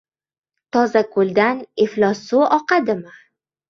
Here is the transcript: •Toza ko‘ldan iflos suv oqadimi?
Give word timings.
•Toza 0.77 1.03
ko‘ldan 1.13 1.63
iflos 1.87 2.27
suv 2.33 2.51
oqadimi? 2.61 3.19